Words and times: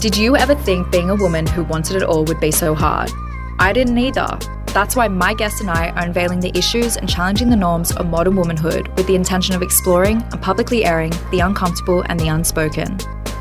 Did 0.00 0.16
you 0.16 0.34
ever 0.34 0.54
think 0.54 0.90
being 0.90 1.10
a 1.10 1.14
woman 1.14 1.46
who 1.46 1.62
wanted 1.62 1.96
it 1.96 2.02
all 2.02 2.24
would 2.24 2.40
be 2.40 2.50
so 2.50 2.74
hard? 2.74 3.10
I 3.58 3.70
didn't 3.74 3.98
either. 3.98 4.38
That's 4.68 4.96
why 4.96 5.08
my 5.08 5.34
guest 5.34 5.60
and 5.60 5.68
I 5.68 5.90
are 5.90 6.06
unveiling 6.06 6.40
the 6.40 6.56
issues 6.56 6.96
and 6.96 7.06
challenging 7.06 7.50
the 7.50 7.56
norms 7.56 7.92
of 7.92 8.06
modern 8.06 8.34
womanhood 8.36 8.88
with 8.96 9.06
the 9.06 9.14
intention 9.14 9.54
of 9.54 9.60
exploring 9.60 10.22
and 10.22 10.40
publicly 10.40 10.86
airing 10.86 11.12
the 11.30 11.40
uncomfortable 11.40 12.02
and 12.08 12.18
the 12.18 12.28
unspoken. 12.28 12.96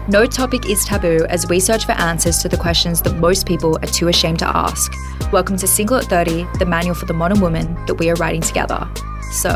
No 0.10 0.26
topic 0.26 0.70
is 0.70 0.84
taboo 0.84 1.26
as 1.30 1.48
we 1.48 1.62
search 1.62 1.86
for 1.86 1.94
answers 1.94 2.40
to 2.40 2.50
the 2.50 2.58
questions 2.58 3.02
that 3.04 3.16
most 3.16 3.46
people 3.46 3.78
are 3.78 3.88
too 3.88 4.10
ashamed 4.10 4.40
to 4.40 4.58
ask. 4.58 4.92
Welcome 5.32 5.56
to 5.60 5.68
Single 5.68 5.96
at 5.96 6.08
30, 6.08 6.46
the 6.60 6.66
manual 6.66 6.94
for 6.94 7.06
the 7.06 7.14
modern 7.14 7.40
woman 7.40 7.74
that 7.86 7.94
we 7.94 8.10
are 8.10 8.16
writing 8.16 8.42
together. 8.42 8.86
So, 9.32 9.52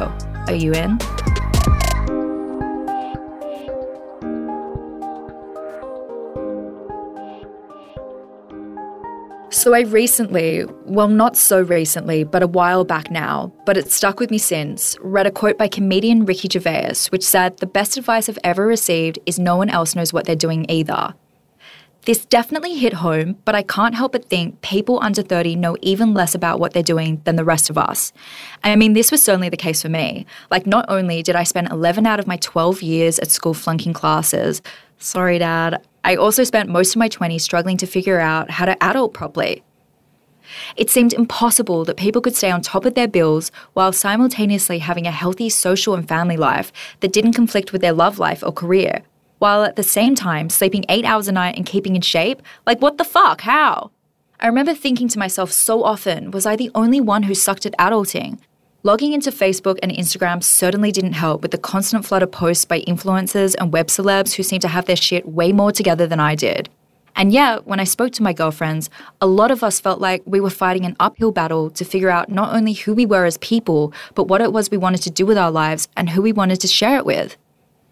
are 0.48 0.56
you 0.56 0.72
in? 0.72 1.00
So, 9.64 9.74
I 9.74 9.84
recently, 9.84 10.66
well, 10.84 11.08
not 11.08 11.38
so 11.38 11.62
recently, 11.62 12.26
but 12.26 12.44
a 12.44 12.48
while 12.48 12.84
back 12.84 13.10
now, 13.10 13.54
but 13.66 13.78
it 13.78 13.94
stuck 13.94 14.20
with 14.20 14.30
me 14.30 14.38
since, 14.38 14.98
read 15.00 15.26
a 15.26 15.32
quote 15.32 15.58
by 15.58 15.70
comedian 15.70 16.26
Ricky 16.26 16.50
Gervais, 16.52 17.08
which 17.12 17.24
said, 17.24 17.56
The 17.56 17.66
best 17.66 17.96
advice 17.96 18.28
I've 18.28 18.38
ever 18.44 18.68
received 18.68 19.20
is 19.26 19.40
no 19.40 19.56
one 19.56 19.70
else 19.70 19.96
knows 19.96 20.12
what 20.12 20.26
they're 20.26 20.36
doing 20.36 20.66
either. 20.68 21.14
This 22.02 22.26
definitely 22.26 22.76
hit 22.76 22.92
home, 22.92 23.38
but 23.46 23.56
I 23.56 23.62
can't 23.62 23.96
help 23.96 24.12
but 24.12 24.26
think 24.26 24.60
people 24.60 25.00
under 25.02 25.22
30 25.22 25.56
know 25.56 25.78
even 25.82 26.14
less 26.14 26.36
about 26.36 26.60
what 26.60 26.74
they're 26.74 26.84
doing 26.84 27.22
than 27.24 27.38
the 27.38 27.46
rest 27.46 27.70
of 27.70 27.78
us. 27.78 28.12
I 28.66 28.76
mean, 28.76 28.92
this 28.92 29.14
was 29.14 29.24
certainly 29.24 29.48
the 29.48 29.56
case 29.56 29.82
for 29.82 29.88
me. 29.88 30.26
Like, 30.52 30.68
not 30.68 30.84
only 30.90 31.24
did 31.24 31.38
I 31.38 31.44
spend 31.44 31.72
11 31.72 32.06
out 32.06 32.20
of 32.20 32.28
my 32.28 32.36
12 32.36 32.82
years 32.82 33.18
at 33.18 33.32
school 33.32 33.54
flunking 33.54 33.94
classes, 33.94 34.62
sorry, 34.98 35.40
Dad, 35.40 35.82
I 36.04 36.16
also 36.16 36.44
spent 36.44 36.70
most 36.70 36.96
of 36.96 37.00
my 37.00 37.08
20s 37.08 37.42
struggling 37.42 37.78
to 37.78 37.86
figure 37.86 38.20
out 38.20 38.52
how 38.52 38.66
to 38.66 38.82
adult 38.84 39.14
properly. 39.14 39.64
It 40.76 40.90
seemed 40.90 41.14
impossible 41.14 41.86
that 41.86 41.98
people 41.98 42.22
could 42.22 42.36
stay 42.36 42.52
on 42.52 42.62
top 42.62 42.86
of 42.86 42.96
their 42.96 43.08
bills 43.08 43.52
while 43.74 43.94
simultaneously 43.94 44.80
having 44.80 45.08
a 45.08 45.12
healthy 45.12 45.50
social 45.50 45.96
and 45.96 46.08
family 46.08 46.38
life 46.38 46.72
that 47.00 47.14
didn't 47.14 47.34
conflict 47.34 47.72
with 47.72 47.82
their 47.82 47.94
love 47.94 48.20
life 48.20 48.44
or 48.44 48.52
career, 48.52 49.02
while 49.40 49.64
at 49.64 49.78
the 49.78 49.84
same 49.84 50.16
time 50.16 50.50
sleeping 50.50 50.84
eight 50.90 51.06
hours 51.06 51.28
a 51.28 51.32
night 51.32 51.56
and 51.56 51.66
keeping 51.66 51.96
in 51.96 52.02
shape. 52.02 52.42
Like, 52.66 52.82
what 52.82 52.98
the 52.98 53.06
fuck? 53.06 53.42
How? 53.42 53.92
I 54.40 54.48
remember 54.48 54.74
thinking 54.74 55.08
to 55.08 55.20
myself 55.20 55.52
so 55.52 55.84
often, 55.84 56.32
was 56.32 56.46
I 56.46 56.58
the 56.58 56.72
only 56.76 57.00
one 57.00 57.24
who 57.24 57.34
sucked 57.34 57.66
at 57.66 57.78
adulting? 57.80 58.40
Logging 58.86 59.14
into 59.14 59.32
Facebook 59.32 59.80
and 59.82 59.94
Instagram 59.94 60.44
certainly 60.44 60.92
didn't 60.92 61.14
help 61.14 61.42
with 61.42 61.52
the 61.52 61.58
constant 61.58 62.06
flood 62.06 62.22
of 62.22 62.34
posts 62.34 62.66
by 62.66 62.82
influencers 62.82 63.56
and 63.58 63.72
web 63.72 63.88
celebs 63.88 64.34
who 64.34 64.44
seemed 64.44 64.62
to 64.64 64.68
have 64.68 64.84
their 64.84 64.98
shit 64.98 65.26
way 65.26 65.54
more 65.54 65.72
together 65.72 66.06
than 66.06 66.20
I 66.20 66.36
did. 66.36 66.68
And 67.16 67.32
yet, 67.32 67.66
when 67.66 67.80
I 67.80 67.86
spoke 67.86 68.12
to 68.14 68.24
my 68.24 68.34
girlfriends, 68.34 68.90
a 69.22 69.26
lot 69.26 69.52
of 69.52 69.64
us 69.64 69.80
felt 69.80 70.02
like 70.02 70.22
we 70.26 70.42
were 70.42 70.50
fighting 70.50 70.84
an 70.84 70.98
uphill 71.00 71.32
battle 71.32 71.70
to 71.70 71.86
figure 71.86 72.10
out 72.10 72.28
not 72.28 72.54
only 72.54 72.74
who 72.74 72.94
we 72.94 73.06
were 73.06 73.24
as 73.24 73.38
people, 73.38 73.94
but 74.16 74.28
what 74.28 74.42
it 74.42 74.52
was 74.52 74.70
we 74.70 74.76
wanted 74.76 75.02
to 75.04 75.10
do 75.10 75.26
with 75.26 75.38
our 75.38 75.52
lives 75.52 75.88
and 75.96 76.10
who 76.10 76.22
we 76.22 76.34
wanted 76.34 76.60
to 76.60 76.68
share 76.68 76.98
it 76.98 77.06
with. 77.06 77.38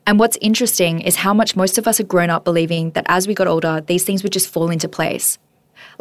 And 0.06 0.20
what's 0.20 0.38
interesting 0.42 1.00
is 1.00 1.16
how 1.16 1.34
much 1.34 1.56
most 1.56 1.78
of 1.78 1.88
us 1.88 2.00
had 2.00 2.10
grown 2.10 2.30
up 2.30 2.44
believing 2.44 2.92
that 2.92 3.06
as 3.08 3.30
we 3.30 3.34
got 3.34 3.48
older, 3.48 3.80
these 3.80 4.04
things 4.04 4.24
would 4.24 4.34
just 4.34 4.50
fall 4.50 4.70
into 4.70 4.90
place. 4.90 5.40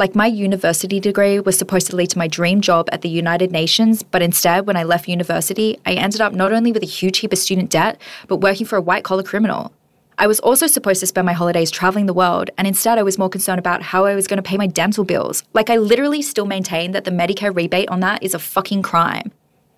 Like 0.00 0.14
my 0.14 0.28
university 0.28 0.98
degree 0.98 1.40
was 1.40 1.58
supposed 1.58 1.88
to 1.88 1.96
lead 1.96 2.08
to 2.08 2.16
my 2.16 2.26
dream 2.26 2.62
job 2.62 2.88
at 2.90 3.02
the 3.02 3.08
United 3.10 3.52
Nations, 3.52 4.02
but 4.02 4.22
instead, 4.22 4.66
when 4.66 4.74
I 4.74 4.82
left 4.82 5.08
university, 5.08 5.78
I 5.84 5.92
ended 5.92 6.22
up 6.22 6.32
not 6.32 6.54
only 6.54 6.72
with 6.72 6.82
a 6.82 6.86
huge 6.86 7.18
heap 7.18 7.34
of 7.34 7.38
student 7.38 7.68
debt, 7.68 8.00
but 8.26 8.36
working 8.36 8.64
for 8.64 8.76
a 8.76 8.80
white 8.80 9.04
collar 9.04 9.22
criminal. 9.22 9.74
I 10.16 10.26
was 10.26 10.40
also 10.40 10.66
supposed 10.66 11.00
to 11.00 11.06
spend 11.06 11.26
my 11.26 11.34
holidays 11.34 11.70
traveling 11.70 12.06
the 12.06 12.14
world, 12.14 12.48
and 12.56 12.66
instead, 12.66 12.96
I 12.96 13.02
was 13.02 13.18
more 13.18 13.28
concerned 13.28 13.58
about 13.58 13.82
how 13.82 14.06
I 14.06 14.14
was 14.14 14.26
going 14.26 14.38
to 14.38 14.42
pay 14.42 14.56
my 14.56 14.66
dental 14.66 15.04
bills. 15.04 15.44
Like, 15.52 15.68
I 15.68 15.76
literally 15.76 16.22
still 16.22 16.46
maintain 16.46 16.92
that 16.92 17.04
the 17.04 17.10
Medicare 17.10 17.54
rebate 17.54 17.90
on 17.90 18.00
that 18.00 18.22
is 18.22 18.32
a 18.32 18.38
fucking 18.38 18.80
crime. 18.80 19.30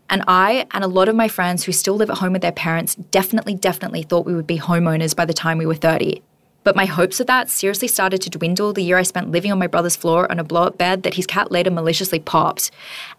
And 0.09 0.23
I 0.29 0.69
and 0.71 0.85
a 0.85 0.87
lot 0.99 1.09
of 1.09 1.17
my 1.17 1.27
friends 1.27 1.65
who 1.65 1.73
still 1.73 1.97
live 1.97 2.11
at 2.11 2.19
home 2.19 2.35
with 2.35 2.43
their 2.43 2.53
parents 2.53 2.95
definitely, 2.95 3.57
definitely 3.57 4.05
thought 4.05 4.25
we 4.25 4.37
would 4.37 4.47
be 4.47 4.59
homeowners 4.59 5.17
by 5.17 5.25
the 5.25 5.35
time 5.35 5.59
we 5.59 5.67
were 5.67 5.75
30. 5.75 6.23
But 6.65 6.77
my 6.77 6.85
hopes 6.85 7.19
of 7.19 7.27
that 7.27 7.51
seriously 7.51 7.89
started 7.89 8.23
to 8.23 8.31
dwindle 8.31 8.73
the 8.73 8.85
year 8.85 8.99
I 8.99 9.03
spent 9.03 9.31
living 9.31 9.51
on 9.51 9.59
my 9.59 9.67
brother's 9.67 9.97
floor 9.97 10.31
on 10.31 10.39
a 10.39 10.45
blow 10.45 10.65
up 10.65 10.79
bed 10.79 11.03
that 11.03 11.15
his 11.15 11.27
cat 11.27 11.51
later 11.51 11.71
maliciously 11.71 12.21
popped. 12.21 12.71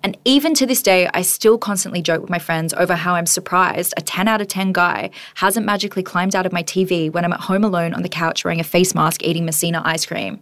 And 0.01 0.17
even 0.23 0.53
to 0.55 0.65
this 0.65 0.81
day, 0.81 1.09
I 1.13 1.23
still 1.23 1.57
constantly 1.57 2.01
joke 2.01 2.21
with 2.21 2.29
my 2.29 2.39
friends 2.39 2.73
over 2.73 2.95
how 2.95 3.15
I'm 3.15 3.25
surprised 3.25 3.93
a 3.97 4.01
10 4.01 4.27
out 4.27 4.41
of 4.41 4.47
10 4.47 4.71
guy 4.71 5.09
hasn't 5.35 5.65
magically 5.65 6.03
climbed 6.03 6.35
out 6.35 6.45
of 6.45 6.53
my 6.53 6.63
TV 6.63 7.11
when 7.11 7.25
I'm 7.25 7.33
at 7.33 7.41
home 7.41 7.63
alone 7.63 7.93
on 7.93 8.01
the 8.01 8.09
couch 8.09 8.45
wearing 8.45 8.61
a 8.61 8.63
face 8.63 8.95
mask 8.95 9.23
eating 9.23 9.45
Messina 9.45 9.81
ice 9.83 10.05
cream. 10.05 10.39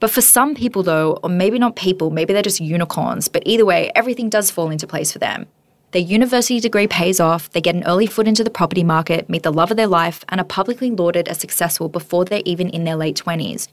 But 0.00 0.10
for 0.10 0.20
some 0.20 0.54
people, 0.54 0.82
though, 0.82 1.18
or 1.22 1.30
maybe 1.30 1.58
not 1.58 1.76
people, 1.76 2.10
maybe 2.10 2.32
they're 2.32 2.42
just 2.42 2.60
unicorns, 2.60 3.28
but 3.28 3.42
either 3.46 3.64
way, 3.64 3.90
everything 3.94 4.28
does 4.28 4.50
fall 4.50 4.70
into 4.70 4.86
place 4.86 5.12
for 5.12 5.18
them. 5.18 5.46
Their 5.94 6.02
university 6.02 6.58
degree 6.58 6.88
pays 6.88 7.20
off, 7.20 7.48
they 7.52 7.60
get 7.60 7.76
an 7.76 7.84
early 7.84 8.08
foot 8.08 8.26
into 8.26 8.42
the 8.42 8.50
property 8.50 8.82
market, 8.82 9.30
meet 9.30 9.44
the 9.44 9.52
love 9.52 9.70
of 9.70 9.76
their 9.76 9.86
life, 9.86 10.24
and 10.28 10.40
are 10.40 10.44
publicly 10.44 10.90
lauded 10.90 11.28
as 11.28 11.38
successful 11.38 11.88
before 11.88 12.24
they're 12.24 12.42
even 12.44 12.68
in 12.68 12.82
their 12.82 12.96
late 12.96 13.14
20s. 13.14 13.68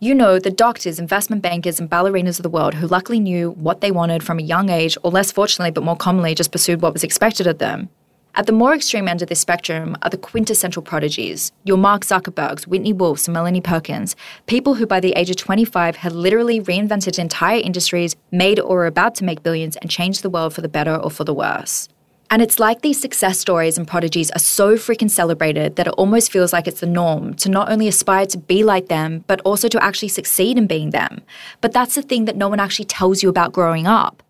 You 0.00 0.12
know, 0.12 0.40
the 0.40 0.50
doctors, 0.50 0.98
investment 0.98 1.42
bankers, 1.42 1.78
and 1.78 1.88
ballerinas 1.88 2.40
of 2.40 2.42
the 2.42 2.50
world 2.50 2.74
who 2.74 2.88
luckily 2.88 3.20
knew 3.20 3.52
what 3.52 3.82
they 3.82 3.92
wanted 3.92 4.24
from 4.24 4.40
a 4.40 4.42
young 4.42 4.68
age, 4.68 4.98
or 5.04 5.12
less 5.12 5.30
fortunately, 5.30 5.70
but 5.70 5.84
more 5.84 5.94
commonly, 5.94 6.34
just 6.34 6.50
pursued 6.50 6.82
what 6.82 6.92
was 6.92 7.04
expected 7.04 7.46
of 7.46 7.58
them. 7.58 7.88
At 8.36 8.46
the 8.46 8.52
more 8.52 8.74
extreme 8.74 9.08
end 9.08 9.22
of 9.22 9.28
this 9.28 9.40
spectrum 9.40 9.96
are 10.02 10.10
the 10.10 10.16
quintessential 10.16 10.82
prodigies, 10.82 11.50
your 11.64 11.76
Mark 11.76 12.02
Zuckerbergs, 12.02 12.64
Whitney 12.64 12.92
Wolfes, 12.92 13.26
and 13.26 13.34
Melanie 13.34 13.60
Perkins, 13.60 14.14
people 14.46 14.74
who 14.74 14.86
by 14.86 15.00
the 15.00 15.12
age 15.12 15.30
of 15.30 15.36
25 15.36 15.96
had 15.96 16.12
literally 16.12 16.60
reinvented 16.60 17.18
entire 17.18 17.60
industries, 17.60 18.14
made 18.30 18.60
or 18.60 18.76
were 18.76 18.86
about 18.86 19.16
to 19.16 19.24
make 19.24 19.42
billions, 19.42 19.76
and 19.78 19.90
changed 19.90 20.22
the 20.22 20.30
world 20.30 20.54
for 20.54 20.60
the 20.60 20.68
better 20.68 20.94
or 20.94 21.10
for 21.10 21.24
the 21.24 21.34
worse. 21.34 21.88
And 22.30 22.40
it's 22.40 22.60
like 22.60 22.82
these 22.82 23.00
success 23.00 23.40
stories 23.40 23.76
and 23.76 23.88
prodigies 23.88 24.30
are 24.30 24.38
so 24.38 24.76
freaking 24.76 25.10
celebrated 25.10 25.74
that 25.74 25.88
it 25.88 25.94
almost 25.94 26.30
feels 26.30 26.52
like 26.52 26.68
it's 26.68 26.78
the 26.78 26.86
norm 26.86 27.34
to 27.34 27.48
not 27.48 27.68
only 27.68 27.88
aspire 27.88 28.26
to 28.26 28.38
be 28.38 28.62
like 28.62 28.86
them, 28.86 29.24
but 29.26 29.40
also 29.40 29.66
to 29.66 29.82
actually 29.82 30.08
succeed 30.08 30.56
in 30.56 30.68
being 30.68 30.90
them. 30.90 31.22
But 31.60 31.72
that's 31.72 31.96
the 31.96 32.02
thing 32.02 32.26
that 32.26 32.36
no 32.36 32.48
one 32.48 32.60
actually 32.60 32.84
tells 32.84 33.24
you 33.24 33.28
about 33.28 33.52
growing 33.52 33.88
up. 33.88 34.22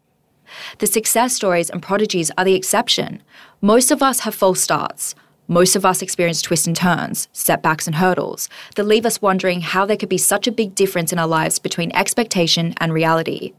The 0.79 0.87
success 0.87 1.35
stories 1.35 1.71
and 1.71 1.83
prodigies 1.83 2.31
are 2.39 2.45
the 2.45 2.55
exception. 2.55 3.23
Most 3.61 3.91
of 3.91 4.03
us 4.03 4.21
have 4.21 4.35
false 4.35 4.61
starts. 4.61 5.15
Most 5.49 5.75
of 5.75 5.85
us 5.85 6.01
experience 6.01 6.43
twists 6.43 6.69
and 6.69 6.77
turns, 6.77 7.29
setbacks 7.33 7.87
and 7.87 7.97
hurdles 7.97 8.49
that 8.77 8.85
leave 8.85 9.05
us 9.05 9.21
wondering 9.21 9.63
how 9.63 9.85
there 9.85 9.97
could 9.97 10.09
be 10.09 10.17
such 10.17 10.47
a 10.47 10.53
big 10.53 10.77
difference 10.77 11.13
in 11.13 11.19
our 11.19 11.27
lives 11.27 11.59
between 11.59 11.91
expectation 11.93 12.73
and 12.79 12.93
reality. 12.93 13.53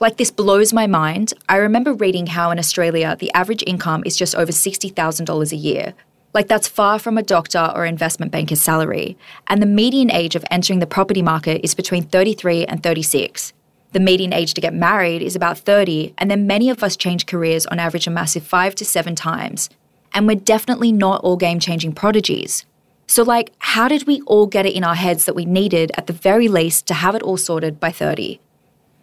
Like 0.00 0.18
this 0.18 0.30
blows 0.30 0.72
my 0.72 0.86
mind. 0.86 1.32
I 1.48 1.56
remember 1.56 1.92
reading 1.92 2.26
how 2.26 2.50
in 2.50 2.58
Australia 2.58 3.16
the 3.18 3.32
average 3.32 3.64
income 3.66 4.02
is 4.04 4.16
just 4.16 4.34
over 4.34 4.52
$60,000 4.52 5.52
a 5.52 5.56
year. 5.56 5.94
Like 6.32 6.46
that's 6.46 6.68
far 6.68 6.98
from 6.98 7.18
a 7.18 7.22
doctor 7.22 7.72
or 7.74 7.84
investment 7.84 8.32
banker's 8.32 8.60
salary. 8.60 9.18
And 9.46 9.60
the 9.60 9.66
median 9.66 10.10
age 10.10 10.36
of 10.36 10.44
entering 10.50 10.78
the 10.78 10.86
property 10.86 11.22
market 11.22 11.62
is 11.64 11.74
between 11.74 12.04
33 12.04 12.66
and 12.66 12.82
36. 12.82 13.52
The 13.92 14.00
median 14.00 14.32
age 14.32 14.54
to 14.54 14.60
get 14.60 14.72
married 14.72 15.20
is 15.20 15.34
about 15.34 15.58
30, 15.58 16.14
and 16.18 16.30
then 16.30 16.46
many 16.46 16.70
of 16.70 16.82
us 16.84 16.96
change 16.96 17.26
careers 17.26 17.66
on 17.66 17.80
average 17.80 18.06
a 18.06 18.10
massive 18.10 18.44
five 18.44 18.74
to 18.76 18.84
seven 18.84 19.16
times. 19.16 19.68
And 20.14 20.26
we're 20.26 20.36
definitely 20.36 20.92
not 20.92 21.22
all 21.22 21.36
game 21.36 21.58
changing 21.58 21.94
prodigies. 21.94 22.64
So, 23.08 23.24
like, 23.24 23.52
how 23.58 23.88
did 23.88 24.06
we 24.06 24.20
all 24.22 24.46
get 24.46 24.66
it 24.66 24.76
in 24.76 24.84
our 24.84 24.94
heads 24.94 25.24
that 25.24 25.34
we 25.34 25.44
needed, 25.44 25.90
at 25.96 26.06
the 26.06 26.12
very 26.12 26.46
least, 26.46 26.86
to 26.86 26.94
have 26.94 27.16
it 27.16 27.22
all 27.22 27.36
sorted 27.36 27.80
by 27.80 27.90
30? 27.90 28.40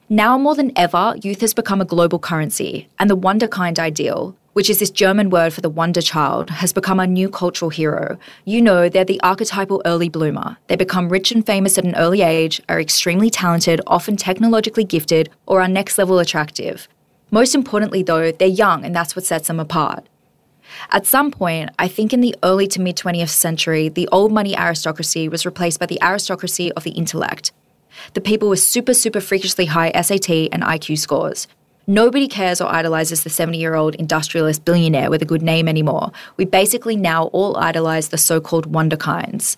Now 0.09 0.38
more 0.38 0.56
than 0.56 0.72
ever, 0.78 1.16
youth 1.22 1.42
has 1.42 1.54
become 1.54 1.81
a 1.81 1.86
global 1.86 2.18
currency, 2.18 2.88
and 2.98 3.09
the 3.09 3.18
wunderkind 3.18 3.78
ideal, 3.78 4.38
which 4.57 4.71
is 4.71 4.80
this 4.80 4.89
German 4.89 5.30
word 5.30 5.54
for 5.54 5.62
the 5.62 5.69
wonder 5.69 6.01
child, 6.01 6.50
has 6.50 6.74
become 6.74 7.00
a 7.00 7.06
new 7.06 7.30
cultural 7.30 7.69
hero. 7.69 8.18
You 8.44 8.59
know, 8.59 8.89
they're 8.89 9.06
the 9.06 9.21
archetypal 9.21 9.83
early 9.86 10.09
bloomer. 10.09 10.57
They 10.65 10.75
become 10.75 11.09
rich 11.09 11.31
and 11.31 11.45
famous 11.45 11.77
at 11.77 11.86
an 11.86 11.95
early 11.95 12.24
age, 12.24 12.59
are 12.68 12.81
extremely 12.81 13.30
talented, 13.30 13.81
often 13.86 14.18
technologically 14.18 14.83
gifted, 14.83 15.30
or 15.45 15.62
are 15.62 15.68
next 15.68 16.00
level 16.00 16.18
attractive. 16.18 16.88
Most 17.30 17.54
importantly, 17.54 18.01
though, 18.01 18.31
they're 18.31 18.48
young, 18.48 18.83
and 18.83 18.95
that's 18.95 19.15
what 19.15 19.25
sets 19.25 19.48
them 19.48 19.59
apart. 19.59 20.07
At 20.89 21.06
some 21.06 21.30
point, 21.30 21.69
I 21.77 21.88
think 21.88 22.12
in 22.12 22.21
the 22.21 22.36
early 22.42 22.65
to 22.69 22.81
mid 22.81 22.98
20th 22.98 23.30
century, 23.30 23.89
the 23.89 24.09
old 24.12 24.31
money 24.31 24.57
aristocracy 24.57 25.30
was 25.30 25.45
replaced 25.45 25.80
by 25.80 25.86
the 25.86 26.01
aristocracy 26.01 26.71
of 26.71 26.83
the 26.83 26.98
intellect. 27.01 27.51
The 28.15 28.21
people 28.21 28.50
with 28.50 28.62
super, 28.62 28.95
super 28.95 29.21
freakishly 29.21 29.68
high 29.68 29.92
SAT 30.01 30.50
and 30.51 30.63
IQ 30.63 30.98
scores. 30.98 31.48
Nobody 31.89 32.28
cares 32.28 32.60
or 32.60 32.68
idolizes 32.68 33.24
the 33.24 33.30
70 33.30 33.57
year 33.57 33.75
old 33.75 33.95
industrialist 33.95 34.66
billionaire 34.66 35.10
with 35.10 35.22
a 35.22 35.25
good 35.25 35.42
name 35.42 35.69
anymore. 35.69 36.12
We 36.36 36.44
basically 36.44 36.98
now 36.98 37.28
all 37.28 37.56
idolize 37.56 38.10
the 38.10 38.18
so 38.18 38.42
called 38.42 38.69
wunderkinds. 38.69 39.56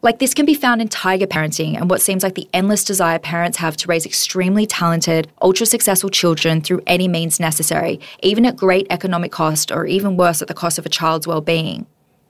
Like 0.00 0.18
this 0.18 0.32
can 0.32 0.46
be 0.46 0.54
found 0.54 0.80
in 0.80 0.88
tiger 0.88 1.26
parenting 1.26 1.76
and 1.76 1.90
what 1.90 2.00
seems 2.00 2.22
like 2.22 2.36
the 2.36 2.48
endless 2.54 2.84
desire 2.84 3.18
parents 3.18 3.58
have 3.58 3.76
to 3.78 3.88
raise 3.88 4.06
extremely 4.06 4.64
talented, 4.64 5.30
ultra 5.42 5.66
successful 5.66 6.08
children 6.08 6.62
through 6.62 6.80
any 6.86 7.06
means 7.06 7.38
necessary, 7.38 8.00
even 8.22 8.46
at 8.46 8.56
great 8.56 8.86
economic 8.88 9.30
cost 9.30 9.70
or 9.70 9.84
even 9.84 10.16
worse 10.16 10.40
at 10.40 10.48
the 10.48 10.54
cost 10.54 10.78
of 10.78 10.86
a 10.86 10.88
child's 10.88 11.26
well 11.26 11.42
being. 11.42 11.84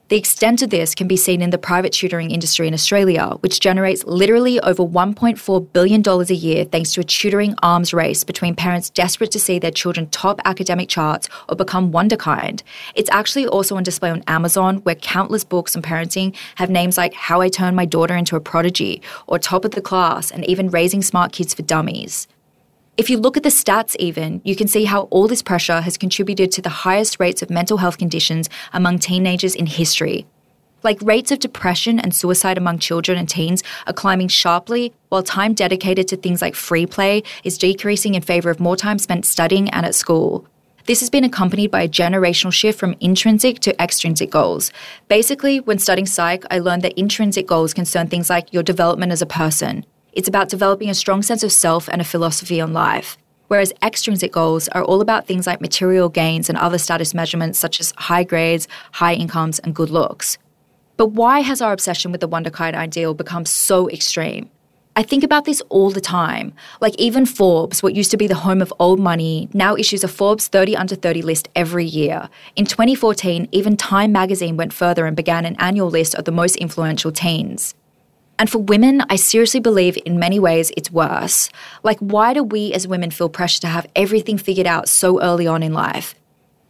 The 0.09 0.17
extent 0.17 0.63
of 0.63 0.71
this 0.71 0.95
can 0.95 1.07
be 1.07 1.19
seen 1.19 1.43
in 1.43 1.51
the 1.51 1.59
private 1.59 1.93
tutoring 1.93 2.31
industry 2.31 2.67
in 2.67 2.73
Australia, 2.73 3.37
which 3.41 3.61
generates 3.61 4.05
literally 4.05 4.59
over 4.61 4.83
$1.4 4.83 5.73
billion 5.75 6.03
a 6.09 6.33
year 6.33 6.65
thanks 6.65 6.95
to 6.95 7.03
a 7.03 7.05
tutoring 7.05 7.55
arms 7.63 7.93
race 7.93 8.25
between 8.25 8.55
parents 8.55 8.89
desperate 8.89 9.31
to 9.33 9.39
see 9.39 9.59
their 9.59 9.71
children 9.71 10.09
top 10.09 10.41
academic 10.47 10.89
charts 10.89 11.29
or 11.51 11.57
become 11.57 11.93
wunderkind. 11.93 12.63
It's 12.95 13.11
actually 13.11 13.49
also 13.49 13.77
on 13.77 13.83
display 13.83 14.09
on 14.09 14.25
Amazon, 14.27 14.79
where 14.79 14.95
countless 14.95 15.45
books 15.45 15.77
on 15.77 15.83
parenting 15.83 16.35
have 16.55 16.71
names 16.71 16.97
like 16.97 17.13
How 17.13 17.43
I 17.43 17.51
Turned 17.51 17.77
My 17.77 17.85
Daughter 17.85 18.17
into 18.17 18.35
a 18.35 18.41
Prodigy, 18.41 19.03
or 19.27 19.39
Top 19.39 19.67
of 19.67 19.73
the 19.73 19.83
Class, 19.83 20.31
and 20.31 20.43
even 20.47 20.71
Raising 20.71 21.03
Smart 21.03 21.33
Kids 21.33 21.53
for 21.53 21.61
Dummies. 21.61 22.27
If 22.99 23.09
you 23.09 23.17
look 23.17 23.37
at 23.37 23.45
the 23.45 23.49
stats, 23.49 23.95
even, 24.01 24.41
you 24.45 24.57
can 24.57 24.67
see 24.67 24.85
how 24.85 25.03
all 25.03 25.29
this 25.29 25.41
pressure 25.41 25.83
has 25.83 25.97
contributed 25.97 26.51
to 26.51 26.61
the 26.61 26.69
highest 26.69 27.21
rates 27.21 27.43
of 27.43 27.49
mental 27.49 27.77
health 27.77 27.97
conditions 27.97 28.51
among 28.73 28.99
teenagers 28.99 29.55
in 29.55 29.67
history. 29.67 30.27
Like 30.83 31.01
rates 31.03 31.31
of 31.31 31.39
depression 31.39 32.01
and 32.01 32.13
suicide 32.13 32.59
among 32.59 32.81
children 32.81 33.17
and 33.17 33.29
teens 33.29 33.63
are 33.87 33.93
climbing 33.93 34.27
sharply, 34.27 34.93
while 35.11 35.23
time 35.23 35.55
dedicated 35.55 36.09
to 36.09 36.17
things 36.17 36.43
like 36.43 36.57
free 36.57 36.87
play 36.87 37.23
is 37.45 37.57
decreasing 37.57 38.17
in 38.17 38.23
favour 38.23 38.51
of 38.51 38.59
more 38.59 38.77
time 38.77 38.99
spent 38.99 39.25
studying 39.25 39.71
and 39.71 39.87
at 39.87 39.95
school. 39.95 40.49
This 40.87 40.99
has 40.99 41.09
been 41.09 41.23
accompanied 41.23 41.71
by 41.71 41.83
a 41.83 41.89
generational 41.89 42.53
shift 42.53 42.81
from 42.81 42.97
intrinsic 42.99 43.61
to 43.61 43.81
extrinsic 43.81 44.31
goals. 44.31 44.73
Basically, 45.07 45.61
when 45.61 45.79
studying 45.79 46.07
psych, 46.07 46.45
I 46.51 46.59
learned 46.59 46.83
that 46.83 46.99
intrinsic 46.99 47.47
goals 47.47 47.75
concern 47.75 48.09
things 48.09 48.29
like 48.29 48.53
your 48.53 48.65
development 48.65 49.13
as 49.13 49.23
a 49.23 49.27
person, 49.27 49.87
it's 50.19 50.27
about 50.27 50.49
developing 50.49 50.91
a 50.91 50.95
strong 50.95 51.23
sense 51.23 51.45
of 51.45 51.53
self 51.53 51.89
and 51.89 52.01
a 52.01 52.05
philosophy 52.05 52.61
on 52.61 52.73
life. 52.73 53.17
Whereas 53.47 53.73
extrinsic 53.85 54.33
goals 54.33 54.67
are 54.71 54.83
all 54.83 55.01
about 55.01 55.29
things 55.29 55.47
like 55.47 55.61
material 55.61 56.09
gains 56.09 56.49
and 56.49 56.59
other 56.59 56.77
status 56.77 57.15
measurements 57.15 57.57
such 57.57 57.79
as 57.79 57.95
high 57.97 58.25
grades, 58.25 58.67
high 58.95 59.15
incomes, 59.15 59.61
and 59.61 59.77
good 59.77 59.91
looks. 59.91 60.37
But 60.97 61.13
why 61.13 61.39
has 61.43 61.63
our 61.63 61.73
obsession 61.73 62.11
with 62.11 62.21
the 62.21 62.29
Wunderkind 62.29 62.75
ideal 62.75 63.15
become 63.15 63.47
so 63.47 63.89
extreme? 63.91 64.51
I 64.97 65.05
think 65.05 65.23
about 65.23 65.45
this 65.45 65.63
all 65.69 65.91
the 65.91 66.01
time. 66.01 66.53
Like, 66.81 66.97
even 66.99 67.25
Forbes, 67.25 67.81
what 67.81 67.95
used 67.95 68.11
to 68.11 68.17
be 68.17 68.27
the 68.27 68.35
home 68.35 68.61
of 68.61 68.75
old 68.81 68.99
money, 68.99 69.49
now 69.55 69.77
issues 69.77 70.03
a 70.03 70.09
Forbes 70.09 70.49
30 70.49 70.75
under 70.75 70.97
30 70.97 71.23
list 71.23 71.49
every 71.55 71.85
year. 71.85 72.29
In 72.57 72.67
2014, 72.67 73.47
even 73.53 73.77
Time 73.77 74.11
magazine 74.11 74.57
went 74.57 74.73
further 74.73 75.07
and 75.07 75.17
began 75.17 75.45
an 75.45 75.55
annual 75.61 75.89
list 75.89 76.17
of 76.17 76.25
the 76.25 76.33
most 76.33 76.57
influential 76.57 77.13
teens. 77.13 77.77
And 78.39 78.49
for 78.49 78.59
women, 78.59 79.03
I 79.11 79.17
seriously 79.17 79.59
believe 79.59 79.99
in 80.05 80.19
many 80.19 80.39
ways 80.39 80.71
it's 80.77 80.93
worse. 80.93 81.51
Like, 81.83 81.99
why 81.99 82.35
do 82.35 82.45
we 82.45 82.73
as 82.73 82.87
women 82.87 83.11
feel 83.11 83.29
pressure 83.29 83.61
to 83.63 83.67
have 83.67 83.87
everything 83.97 84.39
figured 84.39 84.67
out 84.67 84.89
so 84.89 85.21
early 85.21 85.47
on 85.47 85.63
in 85.63 85.73
life? 85.73 86.15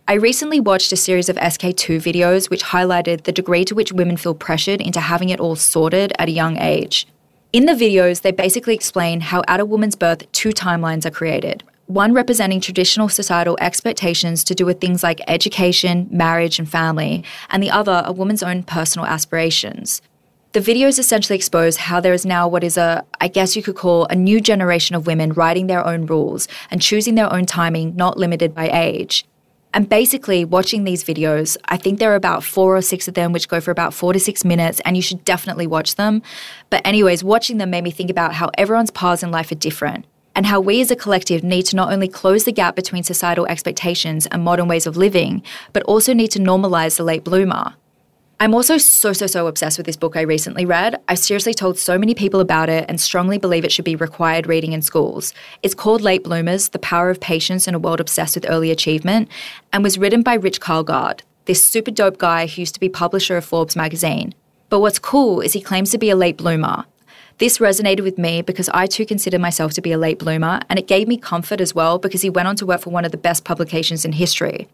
I 0.06 0.14
recently 0.14 0.58
watched 0.58 0.90
a 0.90 0.96
series 0.96 1.28
of 1.28 1.36
SK-II 1.36 1.98
videos 1.98 2.48
which 2.48 2.64
highlighted 2.64 3.24
the 3.24 3.32
degree 3.32 3.66
to 3.66 3.74
which 3.74 3.92
women 3.92 4.16
feel 4.16 4.34
pressured 4.34 4.80
into 4.80 5.00
having 5.00 5.28
it 5.28 5.38
all 5.38 5.54
sorted 5.54 6.14
at 6.18 6.28
a 6.28 6.32
young 6.32 6.56
age. 6.56 7.06
In 7.52 7.66
the 7.66 7.72
videos, 7.72 8.22
they 8.22 8.30
basically 8.30 8.74
explain 8.74 9.20
how 9.20 9.42
at 9.46 9.60
a 9.60 9.66
woman's 9.66 9.96
birth, 9.96 10.30
two 10.32 10.50
timelines 10.50 11.04
are 11.04 11.10
created. 11.10 11.62
One 11.88 12.14
representing 12.14 12.62
traditional 12.62 13.10
societal 13.10 13.58
expectations 13.60 14.44
to 14.44 14.54
do 14.54 14.64
with 14.64 14.80
things 14.80 15.02
like 15.02 15.20
education, 15.26 16.08
marriage, 16.10 16.58
and 16.58 16.68
family, 16.68 17.22
and 17.50 17.62
the 17.62 17.70
other 17.70 18.02
a 18.06 18.12
woman's 18.12 18.42
own 18.42 18.62
personal 18.62 19.06
aspirations. 19.06 20.00
The 20.52 20.60
videos 20.60 20.98
essentially 20.98 21.36
expose 21.36 21.76
how 21.76 22.00
there 22.00 22.14
is 22.14 22.24
now 22.24 22.48
what 22.48 22.64
is 22.64 22.78
a, 22.78 23.04
I 23.20 23.28
guess 23.28 23.54
you 23.54 23.62
could 23.62 23.76
call, 23.76 24.06
a 24.06 24.14
new 24.14 24.40
generation 24.40 24.96
of 24.96 25.06
women 25.06 25.34
writing 25.34 25.66
their 25.66 25.86
own 25.86 26.06
rules 26.06 26.48
and 26.70 26.80
choosing 26.80 27.16
their 27.16 27.30
own 27.30 27.44
timing, 27.44 27.94
not 27.96 28.16
limited 28.16 28.54
by 28.54 28.70
age. 28.70 29.26
And 29.74 29.86
basically, 29.90 30.46
watching 30.46 30.84
these 30.84 31.04
videos, 31.04 31.58
I 31.66 31.76
think 31.76 31.98
there 31.98 32.10
are 32.10 32.16
about 32.16 32.42
four 32.42 32.74
or 32.74 32.80
six 32.80 33.06
of 33.06 33.12
them 33.12 33.32
which 33.32 33.48
go 33.48 33.60
for 33.60 33.70
about 33.70 33.92
four 33.92 34.14
to 34.14 34.18
six 34.18 34.42
minutes, 34.42 34.80
and 34.86 34.96
you 34.96 35.02
should 35.02 35.22
definitely 35.26 35.66
watch 35.66 35.96
them. 35.96 36.22
But, 36.70 36.80
anyways, 36.86 37.22
watching 37.22 37.58
them 37.58 37.68
made 37.68 37.84
me 37.84 37.90
think 37.90 38.08
about 38.08 38.32
how 38.32 38.50
everyone's 38.56 38.90
paths 38.90 39.22
in 39.22 39.30
life 39.30 39.52
are 39.52 39.56
different 39.56 40.06
and 40.34 40.46
how 40.46 40.60
we 40.60 40.80
as 40.80 40.90
a 40.90 40.96
collective 40.96 41.44
need 41.44 41.64
to 41.64 41.76
not 41.76 41.92
only 41.92 42.08
close 42.08 42.44
the 42.44 42.52
gap 42.52 42.74
between 42.74 43.02
societal 43.02 43.46
expectations 43.48 44.26
and 44.28 44.42
modern 44.42 44.68
ways 44.68 44.86
of 44.86 44.96
living, 44.96 45.42
but 45.74 45.82
also 45.82 46.14
need 46.14 46.30
to 46.30 46.38
normalize 46.38 46.96
the 46.96 47.02
late 47.02 47.24
bloomer. 47.24 47.74
I'm 48.40 48.54
also 48.54 48.78
so, 48.78 49.12
so, 49.12 49.26
so 49.26 49.48
obsessed 49.48 49.78
with 49.78 49.86
this 49.86 49.96
book 49.96 50.16
I 50.16 50.20
recently 50.20 50.64
read. 50.64 51.00
I've 51.08 51.18
seriously 51.18 51.54
told 51.54 51.76
so 51.76 51.98
many 51.98 52.14
people 52.14 52.38
about 52.38 52.68
it 52.68 52.84
and 52.88 53.00
strongly 53.00 53.36
believe 53.36 53.64
it 53.64 53.72
should 53.72 53.84
be 53.84 53.96
required 53.96 54.46
reading 54.46 54.70
in 54.70 54.80
schools. 54.80 55.34
It's 55.64 55.74
called 55.74 56.02
Late 56.02 56.22
Bloomers 56.22 56.68
The 56.68 56.78
Power 56.78 57.10
of 57.10 57.18
Patience 57.18 57.66
in 57.66 57.74
a 57.74 57.80
World 57.80 57.98
Obsessed 57.98 58.36
with 58.36 58.48
Early 58.48 58.70
Achievement 58.70 59.28
and 59.72 59.82
was 59.82 59.98
written 59.98 60.22
by 60.22 60.34
Rich 60.34 60.60
Karlgaard, 60.60 61.22
this 61.46 61.66
super 61.66 61.90
dope 61.90 62.18
guy 62.18 62.46
who 62.46 62.62
used 62.62 62.74
to 62.74 62.80
be 62.80 62.88
publisher 62.88 63.36
of 63.36 63.44
Forbes 63.44 63.74
magazine. 63.74 64.32
But 64.68 64.78
what's 64.80 65.00
cool 65.00 65.40
is 65.40 65.52
he 65.52 65.60
claims 65.60 65.90
to 65.90 65.98
be 65.98 66.10
a 66.10 66.16
late 66.16 66.36
bloomer. 66.36 66.84
This 67.38 67.58
resonated 67.58 68.04
with 68.04 68.18
me 68.18 68.42
because 68.42 68.68
I 68.68 68.86
too 68.86 69.04
consider 69.04 69.40
myself 69.40 69.72
to 69.72 69.80
be 69.80 69.90
a 69.90 69.98
late 69.98 70.20
bloomer, 70.20 70.60
and 70.68 70.78
it 70.78 70.86
gave 70.86 71.08
me 71.08 71.16
comfort 71.16 71.60
as 71.60 71.74
well 71.74 71.98
because 71.98 72.22
he 72.22 72.30
went 72.30 72.46
on 72.46 72.54
to 72.56 72.66
work 72.66 72.82
for 72.82 72.90
one 72.90 73.04
of 73.04 73.10
the 73.10 73.18
best 73.18 73.44
publications 73.44 74.04
in 74.04 74.12
history. 74.12 74.68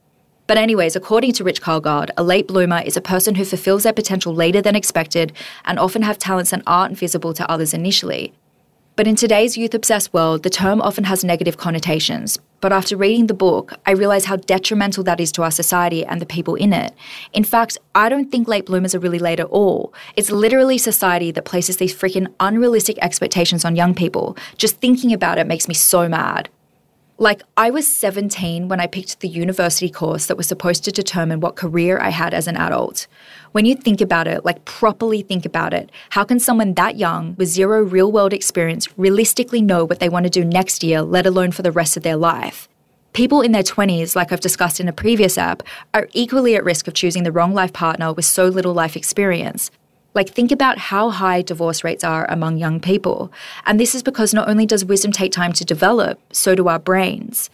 But, 0.47 0.59
anyways, 0.59 0.95
according 0.95 1.33
to 1.35 1.45
Rich 1.45 1.63
Karlgaard, 1.63 2.11
a 2.17 2.23
late 2.23 2.47
bloomer 2.47 2.83
is 2.85 2.97
a 2.97 3.01
person 3.01 3.35
who 3.35 3.45
fulfills 3.45 3.85
their 3.85 3.93
potential 3.95 4.35
later 4.35 4.61
than 4.61 4.77
expected 4.77 5.33
and 5.65 5.79
often 5.79 6.03
have 6.03 6.19
talents 6.19 6.51
that 6.51 6.63
aren't 6.67 6.99
visible 6.99 7.33
to 7.35 7.51
others 7.51 7.73
initially. 7.73 8.35
But 8.97 9.09
in 9.09 9.17
today's 9.17 9.57
youth 9.57 9.75
obsessed 9.75 10.15
world, 10.15 10.45
the 10.45 10.51
term 10.51 10.81
often 10.81 11.03
has 11.05 11.25
negative 11.25 11.57
connotations. 11.57 12.39
But 12.61 12.73
after 12.73 12.97
reading 12.97 13.27
the 13.27 13.35
book, 13.35 13.75
I 13.87 13.91
realize 13.91 14.27
how 14.27 14.37
detrimental 14.37 15.03
that 15.03 15.19
is 15.19 15.33
to 15.33 15.43
our 15.43 15.51
society 15.51 16.05
and 16.05 16.21
the 16.21 16.27
people 16.27 16.55
in 16.55 16.73
it. 16.73 16.95
In 17.33 17.43
fact, 17.43 17.77
I 17.97 18.09
don't 18.09 18.31
think 18.31 18.47
late 18.47 18.67
bloomers 18.67 18.95
are 18.95 19.01
really 19.01 19.19
late 19.19 19.41
at 19.41 19.47
all. 19.47 19.93
It's 20.15 20.31
literally 20.31 20.79
society 20.79 21.33
that 21.33 21.45
places 21.45 21.79
these 21.79 21.93
freaking 21.93 22.33
unrealistic 22.39 22.97
expectations 23.03 23.65
on 23.65 23.75
young 23.75 23.95
people. 23.95 24.37
Just 24.59 24.77
thinking 24.77 25.13
about 25.13 25.39
it 25.39 25.49
makes 25.49 25.67
me 25.67 25.75
so 25.75 26.09
mad. 26.09 26.49
Like, 27.19 27.43
I 27.57 27.71
was 27.71 27.87
17 27.87 28.67
when 28.67 28.81
I 28.81 28.89
picked 28.89 29.21
the 29.21 29.29
university 29.29 29.89
course 29.89 30.27
that 30.27 30.37
was 30.37 30.49
supposed 30.49 30.83
to 30.85 30.91
determine 30.91 31.39
what 31.39 31.55
career 31.55 31.97
I 32.01 32.09
had 32.09 32.35
as 32.35 32.49
an 32.49 32.57
adult. 32.57 33.07
When 33.53 33.65
you 33.65 33.77
think 33.77 34.01
about 34.01 34.27
it, 34.27 34.45
like 34.45 34.65
properly 34.65 35.23
think 35.23 35.47
about 35.47 35.73
it, 35.73 35.93
how 36.11 36.25
can 36.25 36.41
someone 36.41 36.75
that 36.75 36.97
young 36.97 37.37
with 37.37 37.47
zero 37.47 37.85
real 37.85 38.11
world 38.11 38.33
experience 38.33 38.89
realistically 38.99 39.63
know 39.63 39.85
what 39.85 40.01
they 40.01 40.09
want 40.09 40.25
to 40.25 40.31
do 40.31 40.45
next 40.45 40.83
year, 40.83 41.03
let 41.03 41.25
alone 41.25 41.53
for 41.53 41.63
the 41.63 41.71
rest 41.71 41.97
of 41.97 42.03
their 42.03 42.17
life? 42.17 42.69
People 43.13 43.43
in 43.43 43.53
their 43.53 43.63
20s, 43.63 44.17
like 44.17 44.33
I've 44.33 44.41
discussed 44.41 44.81
in 44.81 44.89
a 44.89 44.93
previous 44.93 45.39
app, 45.39 45.63
are 45.95 46.09
equally 46.15 46.57
at 46.57 46.65
risk 46.65 46.89
of 46.89 46.95
choosing 46.95 47.23
the 47.23 47.31
wrong 47.31 47.55
life 47.55 47.73
partner 47.73 48.13
with 48.13 48.25
so 48.25 48.49
little 48.49 48.75
life 48.75 48.97
experience. 48.97 49.71
Like, 50.15 50.31
think 50.31 50.53
about 50.53 50.79
how 50.79 51.11
high 51.11 51.43
divorce 51.43 51.83
rates 51.83 52.05
are 52.05 52.25
among 52.31 52.57
young 52.57 52.79
people. 52.79 53.33
And 53.67 53.81
this 53.81 53.97
is 53.97 54.03
because 54.05 54.33
not 54.33 54.49
only 54.49 54.65
does 54.65 54.85
wisdom 54.85 55.11
take 55.11 55.33
time 55.33 55.53
to 55.55 55.65
develop, 55.65 56.21
so 56.33 56.55
do 56.55 56.69
our 56.69 56.79
brains. 56.79 57.51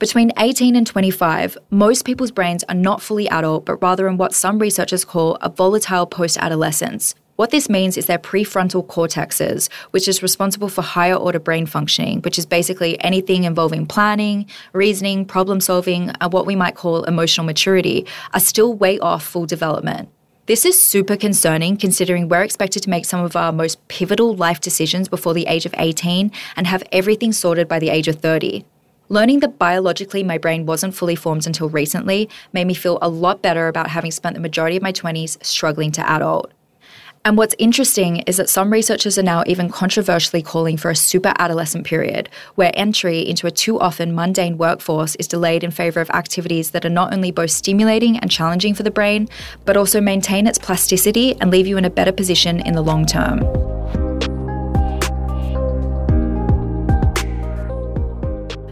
Between 0.00 0.32
18 0.36 0.74
and 0.74 0.86
25, 0.86 1.56
most 1.70 2.04
people's 2.04 2.30
brains 2.30 2.64
are 2.68 2.74
not 2.74 3.00
fully 3.00 3.28
adult, 3.28 3.64
but 3.64 3.80
rather 3.82 4.08
in 4.08 4.16
what 4.16 4.34
some 4.34 4.58
researchers 4.58 5.04
call 5.04 5.36
a 5.36 5.50
volatile 5.50 6.06
post 6.06 6.36
adolescence. 6.38 7.14
What 7.36 7.50
this 7.50 7.68
means 7.70 7.96
is 7.96 8.06
their 8.06 8.18
prefrontal 8.18 8.86
cortexes, 8.86 9.70
which 9.92 10.08
is 10.08 10.22
responsible 10.22 10.68
for 10.68 10.82
higher 10.82 11.14
order 11.14 11.38
brain 11.38 11.64
functioning, 11.64 12.20
which 12.22 12.38
is 12.38 12.44
basically 12.44 13.00
anything 13.02 13.44
involving 13.44 13.86
planning, 13.86 14.46
reasoning, 14.72 15.24
problem 15.24 15.60
solving, 15.60 16.10
and 16.20 16.32
what 16.32 16.44
we 16.44 16.56
might 16.56 16.74
call 16.74 17.04
emotional 17.04 17.46
maturity, 17.46 18.04
are 18.34 18.40
still 18.40 18.74
way 18.74 18.98
off 18.98 19.22
full 19.24 19.46
development. 19.46 20.08
This 20.50 20.64
is 20.64 20.82
super 20.82 21.16
concerning 21.16 21.76
considering 21.76 22.28
we're 22.28 22.42
expected 22.42 22.82
to 22.82 22.90
make 22.90 23.04
some 23.04 23.24
of 23.24 23.36
our 23.36 23.52
most 23.52 23.86
pivotal 23.86 24.34
life 24.34 24.60
decisions 24.60 25.08
before 25.08 25.32
the 25.32 25.46
age 25.46 25.64
of 25.64 25.72
18 25.78 26.32
and 26.56 26.66
have 26.66 26.82
everything 26.90 27.30
sorted 27.30 27.68
by 27.68 27.78
the 27.78 27.88
age 27.88 28.08
of 28.08 28.16
30. 28.16 28.64
Learning 29.08 29.38
that 29.38 29.60
biologically 29.60 30.24
my 30.24 30.38
brain 30.38 30.66
wasn't 30.66 30.92
fully 30.92 31.14
formed 31.14 31.46
until 31.46 31.68
recently 31.68 32.28
made 32.52 32.66
me 32.66 32.74
feel 32.74 32.98
a 33.00 33.08
lot 33.08 33.42
better 33.42 33.68
about 33.68 33.90
having 33.90 34.10
spent 34.10 34.34
the 34.34 34.40
majority 34.40 34.76
of 34.76 34.82
my 34.82 34.90
20s 34.90 35.38
struggling 35.44 35.92
to 35.92 36.10
adult. 36.10 36.50
And 37.22 37.36
what's 37.36 37.54
interesting 37.58 38.18
is 38.20 38.38
that 38.38 38.48
some 38.48 38.72
researchers 38.72 39.18
are 39.18 39.22
now 39.22 39.42
even 39.46 39.68
controversially 39.68 40.40
calling 40.40 40.78
for 40.78 40.90
a 40.90 40.96
super 40.96 41.34
adolescent 41.38 41.86
period, 41.86 42.30
where 42.54 42.72
entry 42.72 43.20
into 43.20 43.46
a 43.46 43.50
too 43.50 43.78
often 43.78 44.14
mundane 44.14 44.56
workforce 44.56 45.16
is 45.16 45.28
delayed 45.28 45.62
in 45.62 45.70
favour 45.70 46.00
of 46.00 46.08
activities 46.10 46.70
that 46.70 46.86
are 46.86 46.90
not 46.90 47.12
only 47.12 47.30
both 47.30 47.50
stimulating 47.50 48.18
and 48.18 48.30
challenging 48.30 48.72
for 48.72 48.84
the 48.84 48.90
brain, 48.90 49.28
but 49.66 49.76
also 49.76 50.00
maintain 50.00 50.46
its 50.46 50.58
plasticity 50.58 51.38
and 51.42 51.50
leave 51.50 51.66
you 51.66 51.76
in 51.76 51.84
a 51.84 51.90
better 51.90 52.12
position 52.12 52.60
in 52.60 52.74
the 52.74 52.82
long 52.82 53.04
term. 53.04 53.40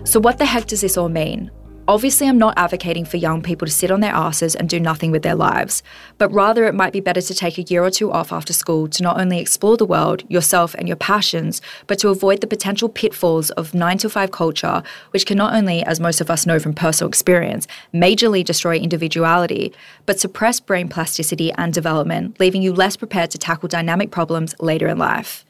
So, 0.06 0.18
what 0.20 0.38
the 0.38 0.46
heck 0.46 0.66
does 0.66 0.80
this 0.80 0.96
all 0.96 1.10
mean? 1.10 1.50
Obviously, 1.88 2.28
I'm 2.28 2.36
not 2.36 2.58
advocating 2.58 3.06
for 3.06 3.16
young 3.16 3.40
people 3.40 3.64
to 3.64 3.72
sit 3.72 3.90
on 3.90 4.00
their 4.00 4.12
asses 4.12 4.54
and 4.54 4.68
do 4.68 4.78
nothing 4.78 5.10
with 5.10 5.22
their 5.22 5.34
lives, 5.34 5.82
but 6.18 6.30
rather 6.30 6.66
it 6.66 6.74
might 6.74 6.92
be 6.92 7.00
better 7.00 7.22
to 7.22 7.34
take 7.34 7.56
a 7.56 7.62
year 7.62 7.82
or 7.82 7.90
two 7.90 8.12
off 8.12 8.30
after 8.30 8.52
school 8.52 8.88
to 8.88 9.02
not 9.02 9.18
only 9.18 9.38
explore 9.38 9.78
the 9.78 9.86
world, 9.86 10.22
yourself, 10.28 10.74
and 10.74 10.86
your 10.86 10.98
passions, 10.98 11.62
but 11.86 11.98
to 12.00 12.10
avoid 12.10 12.42
the 12.42 12.46
potential 12.46 12.90
pitfalls 12.90 13.48
of 13.52 13.72
9 13.72 13.96
to 13.98 14.10
5 14.10 14.30
culture, 14.30 14.82
which 15.12 15.24
can 15.24 15.38
not 15.38 15.54
only, 15.54 15.82
as 15.82 15.98
most 15.98 16.20
of 16.20 16.30
us 16.30 16.44
know 16.44 16.58
from 16.58 16.74
personal 16.74 17.08
experience, 17.08 17.66
majorly 17.94 18.44
destroy 18.44 18.76
individuality, 18.76 19.72
but 20.04 20.20
suppress 20.20 20.60
brain 20.60 20.90
plasticity 20.90 21.52
and 21.54 21.72
development, 21.72 22.38
leaving 22.38 22.60
you 22.60 22.74
less 22.74 22.98
prepared 22.98 23.30
to 23.30 23.38
tackle 23.38 23.66
dynamic 23.66 24.10
problems 24.10 24.54
later 24.60 24.88
in 24.88 24.98
life. 24.98 25.46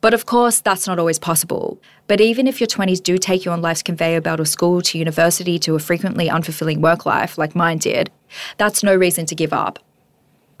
But 0.00 0.14
of 0.14 0.26
course, 0.26 0.60
that's 0.60 0.86
not 0.86 0.98
always 0.98 1.18
possible. 1.18 1.80
But 2.06 2.20
even 2.20 2.46
if 2.46 2.60
your 2.60 2.68
20s 2.68 3.02
do 3.02 3.18
take 3.18 3.44
you 3.44 3.50
on 3.50 3.62
life's 3.62 3.82
conveyor 3.82 4.20
belt 4.20 4.40
of 4.40 4.48
school 4.48 4.80
to 4.82 4.98
university 4.98 5.58
to 5.60 5.74
a 5.74 5.80
frequently 5.80 6.28
unfulfilling 6.28 6.80
work 6.80 7.04
life, 7.04 7.36
like 7.36 7.56
mine 7.56 7.78
did, 7.78 8.10
that's 8.56 8.82
no 8.82 8.94
reason 8.94 9.26
to 9.26 9.34
give 9.34 9.52
up. 9.52 9.78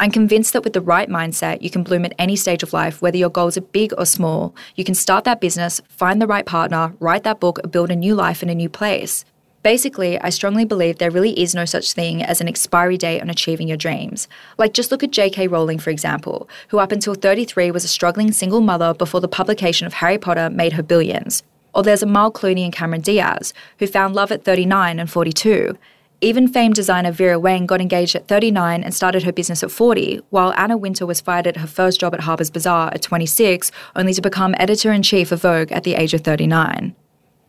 I'm 0.00 0.10
convinced 0.12 0.52
that 0.52 0.62
with 0.62 0.74
the 0.74 0.80
right 0.80 1.08
mindset, 1.08 1.60
you 1.60 1.70
can 1.70 1.82
bloom 1.82 2.04
at 2.04 2.14
any 2.18 2.36
stage 2.36 2.62
of 2.62 2.72
life, 2.72 3.02
whether 3.02 3.16
your 3.16 3.30
goals 3.30 3.56
are 3.56 3.62
big 3.62 3.92
or 3.98 4.06
small. 4.06 4.54
You 4.76 4.84
can 4.84 4.94
start 4.94 5.24
that 5.24 5.40
business, 5.40 5.80
find 5.88 6.22
the 6.22 6.26
right 6.28 6.46
partner, 6.46 6.94
write 7.00 7.24
that 7.24 7.40
book, 7.40 7.58
build 7.70 7.90
a 7.90 7.96
new 7.96 8.14
life 8.14 8.42
in 8.42 8.48
a 8.48 8.54
new 8.54 8.68
place. 8.68 9.24
Basically, 9.62 10.20
I 10.20 10.30
strongly 10.30 10.64
believe 10.64 10.98
there 10.98 11.10
really 11.10 11.38
is 11.38 11.54
no 11.54 11.64
such 11.64 11.92
thing 11.92 12.22
as 12.22 12.40
an 12.40 12.46
expiry 12.48 12.96
date 12.96 13.20
on 13.20 13.28
achieving 13.28 13.66
your 13.66 13.76
dreams. 13.76 14.28
Like, 14.56 14.72
just 14.72 14.92
look 14.92 15.02
at 15.02 15.10
J.K. 15.10 15.48
Rowling, 15.48 15.78
for 15.80 15.90
example, 15.90 16.48
who 16.68 16.78
up 16.78 16.92
until 16.92 17.14
33 17.14 17.72
was 17.72 17.84
a 17.84 17.88
struggling 17.88 18.30
single 18.30 18.60
mother 18.60 18.94
before 18.94 19.20
the 19.20 19.26
publication 19.26 19.86
of 19.86 19.94
Harry 19.94 20.16
Potter 20.16 20.48
made 20.48 20.74
her 20.74 20.82
billions. 20.82 21.42
Or 21.74 21.82
there's 21.82 22.04
Amal 22.04 22.30
Clooney 22.30 22.64
and 22.64 22.72
Cameron 22.72 23.00
Diaz, 23.00 23.52
who 23.78 23.86
found 23.88 24.14
love 24.14 24.30
at 24.30 24.44
39 24.44 25.00
and 25.00 25.10
42. 25.10 25.76
Even 26.20 26.48
famed 26.48 26.74
designer 26.74 27.12
Vera 27.12 27.38
Wang 27.38 27.66
got 27.66 27.80
engaged 27.80 28.16
at 28.16 28.26
39 28.26 28.82
and 28.82 28.94
started 28.94 29.24
her 29.24 29.32
business 29.32 29.62
at 29.62 29.70
40, 29.70 30.20
while 30.30 30.52
Anna 30.54 30.76
Wintour 30.76 31.06
was 31.06 31.20
fired 31.20 31.46
at 31.46 31.58
her 31.58 31.66
first 31.66 32.00
job 32.00 32.14
at 32.14 32.20
Harper's 32.20 32.50
Bazaar 32.50 32.92
at 32.94 33.02
26, 33.02 33.70
only 33.94 34.12
to 34.14 34.22
become 34.22 34.54
editor 34.58 34.92
in 34.92 35.02
chief 35.02 35.30
of 35.30 35.42
Vogue 35.42 35.72
at 35.72 35.84
the 35.84 35.94
age 35.94 36.14
of 36.14 36.22
39. 36.22 36.94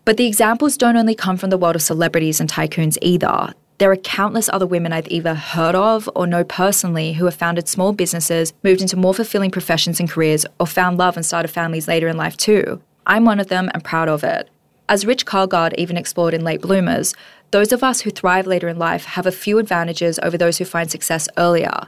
But 0.09 0.17
the 0.17 0.25
examples 0.25 0.75
don't 0.75 0.97
only 0.97 1.13
come 1.13 1.37
from 1.37 1.51
the 1.51 1.57
world 1.59 1.75
of 1.75 1.83
celebrities 1.83 2.39
and 2.39 2.49
tycoons 2.49 2.97
either. 2.99 3.53
There 3.77 3.91
are 3.91 3.95
countless 3.95 4.49
other 4.51 4.65
women 4.65 4.91
I've 4.91 5.07
either 5.07 5.35
heard 5.35 5.75
of 5.75 6.09
or 6.15 6.25
know 6.25 6.43
personally 6.43 7.13
who 7.13 7.25
have 7.25 7.35
founded 7.35 7.69
small 7.69 7.93
businesses, 7.93 8.51
moved 8.63 8.81
into 8.81 8.97
more 8.97 9.13
fulfilling 9.13 9.51
professions 9.51 9.99
and 9.99 10.09
careers, 10.09 10.47
or 10.59 10.65
found 10.65 10.97
love 10.97 11.15
and 11.15 11.23
started 11.23 11.49
families 11.49 11.87
later 11.87 12.07
in 12.07 12.17
life 12.17 12.35
too. 12.35 12.81
I'm 13.05 13.23
one 13.23 13.39
of 13.39 13.49
them 13.49 13.69
and 13.71 13.83
proud 13.83 14.09
of 14.09 14.23
it. 14.23 14.49
As 14.89 15.05
Rich 15.05 15.27
Karlgaard 15.27 15.75
even 15.77 15.95
explored 15.95 16.33
in 16.33 16.43
Late 16.43 16.61
Bloomers, 16.61 17.13
those 17.51 17.71
of 17.71 17.83
us 17.83 18.01
who 18.01 18.09
thrive 18.09 18.47
later 18.47 18.67
in 18.67 18.79
life 18.79 19.05
have 19.05 19.27
a 19.27 19.31
few 19.31 19.59
advantages 19.59 20.17
over 20.23 20.39
those 20.39 20.57
who 20.57 20.65
find 20.65 20.89
success 20.89 21.29
earlier. 21.37 21.85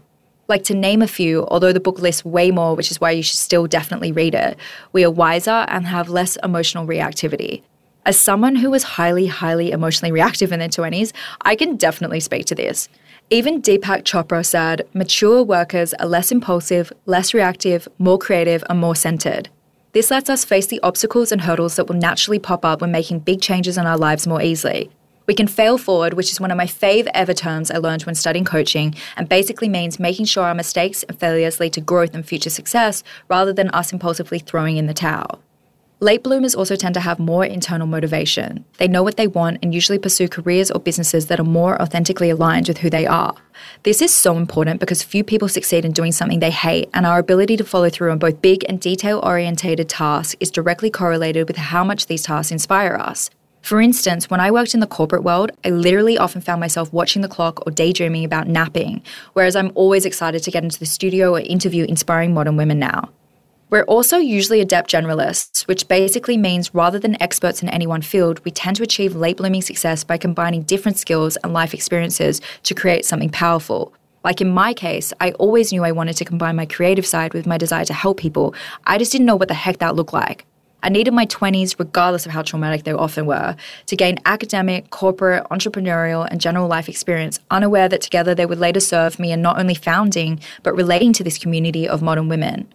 Like 0.47 0.63
to 0.65 0.75
name 0.75 1.01
a 1.01 1.07
few, 1.07 1.47
although 1.47 1.73
the 1.73 1.79
book 1.79 1.97
lists 1.97 2.23
way 2.23 2.51
more, 2.51 2.75
which 2.75 2.91
is 2.91 3.01
why 3.01 3.09
you 3.09 3.23
should 3.23 3.39
still 3.39 3.65
definitely 3.65 4.11
read 4.11 4.35
it, 4.35 4.59
we 4.93 5.03
are 5.03 5.09
wiser 5.09 5.65
and 5.69 5.87
have 5.87 6.07
less 6.07 6.37
emotional 6.43 6.85
reactivity. 6.85 7.63
As 8.03 8.19
someone 8.19 8.55
who 8.55 8.71
was 8.71 8.83
highly, 8.83 9.27
highly 9.27 9.69
emotionally 9.69 10.11
reactive 10.11 10.51
in 10.51 10.57
their 10.57 10.69
20s, 10.69 11.13
I 11.41 11.55
can 11.55 11.75
definitely 11.75 12.19
speak 12.19 12.47
to 12.47 12.55
this. 12.55 12.89
Even 13.29 13.61
Deepak 13.61 14.03
Chopra 14.03 14.43
said 14.43 14.87
mature 14.95 15.43
workers 15.43 15.93
are 15.95 16.07
less 16.07 16.31
impulsive, 16.31 16.91
less 17.05 17.31
reactive, 17.31 17.87
more 17.99 18.17
creative, 18.17 18.63
and 18.69 18.79
more 18.79 18.95
centered. 18.95 19.49
This 19.93 20.09
lets 20.09 20.31
us 20.31 20.43
face 20.43 20.65
the 20.65 20.79
obstacles 20.81 21.31
and 21.31 21.41
hurdles 21.41 21.75
that 21.75 21.87
will 21.87 21.95
naturally 21.95 22.39
pop 22.39 22.65
up 22.65 22.81
when 22.81 22.91
making 22.91 23.19
big 23.19 23.39
changes 23.39 23.77
in 23.77 23.85
our 23.85 23.97
lives 23.97 24.25
more 24.25 24.41
easily. 24.41 24.89
We 25.27 25.35
can 25.35 25.47
fail 25.47 25.77
forward, 25.77 26.15
which 26.15 26.31
is 26.31 26.41
one 26.41 26.49
of 26.49 26.57
my 26.57 26.65
fave 26.65 27.07
ever 27.13 27.35
terms 27.35 27.69
I 27.69 27.77
learned 27.77 28.03
when 28.03 28.15
studying 28.15 28.45
coaching, 28.45 28.95
and 29.15 29.29
basically 29.29 29.69
means 29.69 29.99
making 29.99 30.25
sure 30.25 30.45
our 30.45 30.55
mistakes 30.55 31.03
and 31.03 31.19
failures 31.19 31.59
lead 31.59 31.73
to 31.73 31.81
growth 31.81 32.15
and 32.15 32.25
future 32.25 32.49
success 32.49 33.03
rather 33.29 33.53
than 33.53 33.69
us 33.69 33.93
impulsively 33.93 34.39
throwing 34.39 34.77
in 34.77 34.87
the 34.87 34.93
towel. 34.93 35.39
Late 36.03 36.23
bloomers 36.23 36.55
also 36.55 36.75
tend 36.75 36.95
to 36.95 36.99
have 36.99 37.19
more 37.19 37.45
internal 37.45 37.85
motivation. 37.85 38.65
They 38.79 38.87
know 38.87 39.03
what 39.03 39.17
they 39.17 39.27
want 39.27 39.59
and 39.61 39.71
usually 39.71 39.99
pursue 39.99 40.27
careers 40.27 40.71
or 40.71 40.79
businesses 40.79 41.27
that 41.27 41.39
are 41.39 41.43
more 41.43 41.79
authentically 41.79 42.31
aligned 42.31 42.67
with 42.67 42.79
who 42.79 42.89
they 42.89 43.05
are. 43.05 43.35
This 43.83 44.01
is 44.01 44.11
so 44.11 44.35
important 44.35 44.79
because 44.79 45.03
few 45.03 45.23
people 45.23 45.47
succeed 45.47 45.85
in 45.85 45.91
doing 45.91 46.11
something 46.11 46.39
they 46.39 46.49
hate, 46.49 46.89
and 46.95 47.05
our 47.05 47.19
ability 47.19 47.55
to 47.57 47.63
follow 47.63 47.91
through 47.91 48.09
on 48.09 48.17
both 48.17 48.41
big 48.41 48.65
and 48.67 48.81
detail 48.81 49.19
orientated 49.23 49.89
tasks 49.89 50.35
is 50.39 50.49
directly 50.49 50.89
correlated 50.89 51.47
with 51.47 51.57
how 51.57 51.83
much 51.83 52.07
these 52.07 52.23
tasks 52.23 52.51
inspire 52.51 52.95
us. 52.95 53.29
For 53.61 53.79
instance, 53.79 54.27
when 54.27 54.39
I 54.39 54.49
worked 54.49 54.73
in 54.73 54.79
the 54.79 54.87
corporate 54.87 55.23
world, 55.23 55.51
I 55.63 55.69
literally 55.69 56.17
often 56.17 56.41
found 56.41 56.59
myself 56.59 56.91
watching 56.91 57.21
the 57.21 57.27
clock 57.27 57.61
or 57.67 57.71
daydreaming 57.71 58.25
about 58.25 58.47
napping, 58.47 59.03
whereas 59.33 59.55
I'm 59.55 59.71
always 59.75 60.07
excited 60.07 60.41
to 60.41 60.49
get 60.49 60.63
into 60.63 60.79
the 60.79 60.87
studio 60.87 61.35
or 61.35 61.41
interview 61.41 61.85
inspiring 61.85 62.33
modern 62.33 62.57
women 62.57 62.79
now. 62.79 63.11
We're 63.71 63.83
also 63.83 64.17
usually 64.17 64.59
adept 64.59 64.91
generalists, 64.91 65.65
which 65.65 65.87
basically 65.87 66.35
means 66.35 66.75
rather 66.75 66.99
than 66.99 67.21
experts 67.23 67.63
in 67.63 67.69
any 67.69 67.87
one 67.87 68.01
field, 68.01 68.43
we 68.43 68.51
tend 68.51 68.75
to 68.75 68.83
achieve 68.83 69.15
late 69.15 69.37
blooming 69.37 69.61
success 69.61 70.03
by 70.03 70.17
combining 70.17 70.63
different 70.63 70.97
skills 70.97 71.37
and 71.37 71.53
life 71.53 71.73
experiences 71.73 72.41
to 72.63 72.75
create 72.75 73.05
something 73.05 73.29
powerful. 73.29 73.93
Like 74.25 74.41
in 74.41 74.49
my 74.49 74.73
case, 74.73 75.13
I 75.21 75.31
always 75.31 75.71
knew 75.71 75.85
I 75.85 75.93
wanted 75.93 76.17
to 76.17 76.25
combine 76.25 76.57
my 76.57 76.65
creative 76.65 77.05
side 77.05 77.33
with 77.33 77.47
my 77.47 77.57
desire 77.57 77.85
to 77.85 77.93
help 77.93 78.19
people. 78.19 78.53
I 78.83 78.97
just 78.97 79.13
didn't 79.13 79.25
know 79.25 79.37
what 79.37 79.47
the 79.47 79.53
heck 79.53 79.77
that 79.77 79.95
looked 79.95 80.11
like. 80.11 80.45
I 80.83 80.89
needed 80.89 81.13
my 81.13 81.25
20s, 81.27 81.79
regardless 81.79 82.25
of 82.25 82.33
how 82.33 82.41
traumatic 82.41 82.83
they 82.83 82.91
often 82.91 83.25
were, 83.25 83.55
to 83.85 83.95
gain 83.95 84.19
academic, 84.25 84.89
corporate, 84.89 85.45
entrepreneurial, 85.45 86.27
and 86.29 86.41
general 86.41 86.67
life 86.67 86.89
experience, 86.89 87.39
unaware 87.49 87.87
that 87.87 88.01
together 88.01 88.35
they 88.35 88.45
would 88.45 88.59
later 88.59 88.81
serve 88.81 89.17
me 89.17 89.31
in 89.31 89.41
not 89.41 89.57
only 89.57 89.75
founding, 89.75 90.41
but 90.61 90.75
relating 90.75 91.13
to 91.13 91.23
this 91.23 91.37
community 91.37 91.87
of 91.87 92.01
modern 92.01 92.27
women. 92.27 92.67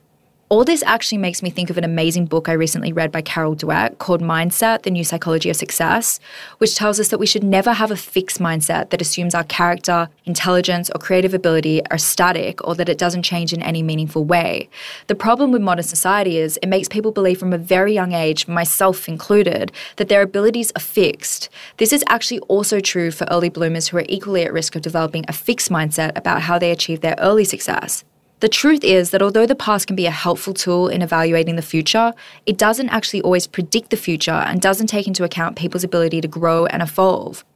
All 0.48 0.62
this 0.62 0.84
actually 0.84 1.18
makes 1.18 1.42
me 1.42 1.50
think 1.50 1.70
of 1.70 1.78
an 1.78 1.82
amazing 1.82 2.26
book 2.26 2.48
I 2.48 2.52
recently 2.52 2.92
read 2.92 3.10
by 3.10 3.20
Carol 3.20 3.56
Dweck 3.56 3.98
called 3.98 4.22
Mindset 4.22 4.82
The 4.82 4.92
New 4.92 5.02
Psychology 5.02 5.50
of 5.50 5.56
Success, 5.56 6.20
which 6.58 6.76
tells 6.76 7.00
us 7.00 7.08
that 7.08 7.18
we 7.18 7.26
should 7.26 7.42
never 7.42 7.72
have 7.72 7.90
a 7.90 7.96
fixed 7.96 8.38
mindset 8.38 8.90
that 8.90 9.00
assumes 9.00 9.34
our 9.34 9.42
character, 9.42 10.08
intelligence, 10.24 10.88
or 10.88 11.00
creative 11.00 11.34
ability 11.34 11.84
are 11.86 11.98
static 11.98 12.64
or 12.64 12.76
that 12.76 12.88
it 12.88 12.96
doesn't 12.96 13.24
change 13.24 13.52
in 13.52 13.60
any 13.60 13.82
meaningful 13.82 14.24
way. 14.24 14.68
The 15.08 15.16
problem 15.16 15.50
with 15.50 15.62
modern 15.62 15.82
society 15.82 16.38
is 16.38 16.60
it 16.62 16.68
makes 16.68 16.86
people 16.86 17.10
believe 17.10 17.40
from 17.40 17.52
a 17.52 17.58
very 17.58 17.92
young 17.92 18.12
age, 18.12 18.46
myself 18.46 19.08
included, 19.08 19.72
that 19.96 20.08
their 20.08 20.22
abilities 20.22 20.70
are 20.76 20.80
fixed. 20.80 21.48
This 21.78 21.92
is 21.92 22.04
actually 22.06 22.38
also 22.42 22.78
true 22.78 23.10
for 23.10 23.26
early 23.32 23.48
bloomers 23.48 23.88
who 23.88 23.96
are 23.96 24.06
equally 24.08 24.44
at 24.44 24.52
risk 24.52 24.76
of 24.76 24.82
developing 24.82 25.24
a 25.26 25.32
fixed 25.32 25.72
mindset 25.72 26.16
about 26.16 26.42
how 26.42 26.56
they 26.56 26.70
achieve 26.70 27.00
their 27.00 27.16
early 27.18 27.44
success. 27.44 28.04
The 28.40 28.48
truth 28.50 28.84
is 28.84 29.10
that 29.10 29.22
although 29.22 29.46
the 29.46 29.54
past 29.54 29.86
can 29.86 29.96
be 29.96 30.04
a 30.04 30.10
helpful 30.10 30.52
tool 30.52 30.88
in 30.88 31.00
evaluating 31.00 31.56
the 31.56 31.62
future, 31.62 32.12
it 32.44 32.58
doesn't 32.58 32.90
actually 32.90 33.22
always 33.22 33.46
predict 33.46 33.88
the 33.88 33.96
future 33.96 34.30
and 34.30 34.60
doesn't 34.60 34.88
take 34.88 35.06
into 35.06 35.24
account 35.24 35.56
people's 35.56 35.84
ability 35.84 36.20
to 36.20 36.28
grow 36.28 36.66
and 36.66 36.82
evolve. 36.82 37.46